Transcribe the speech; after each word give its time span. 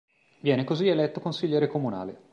Viene 0.39 0.63
così 0.63 0.87
eletto 0.87 1.19
consigliere 1.21 1.67
comunale. 1.67 2.19